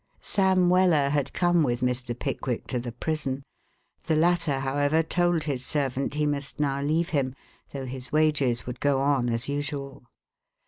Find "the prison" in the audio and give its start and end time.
2.79-3.43